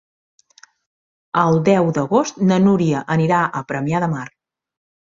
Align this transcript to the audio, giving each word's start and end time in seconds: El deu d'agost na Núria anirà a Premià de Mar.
El 1.43 1.61
deu 1.69 1.91
d'agost 1.99 2.43
na 2.53 2.59
Núria 2.65 3.07
anirà 3.19 3.45
a 3.61 3.67
Premià 3.75 4.07
de 4.07 4.15
Mar. 4.17 4.29